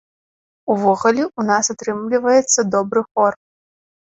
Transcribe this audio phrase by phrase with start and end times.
[0.75, 3.39] Увогуле, у нас атрымліваецца добры хор.